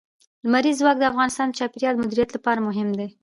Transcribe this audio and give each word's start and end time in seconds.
لمریز 0.45 0.75
ځواک 0.81 0.97
د 0.99 1.03
افغانستان 1.11 1.47
د 1.49 1.53
چاپیریال 1.59 1.93
د 1.95 1.99
مدیریت 2.03 2.29
لپاره 2.33 2.59
مهم 2.67 2.89
دي. 2.99 3.07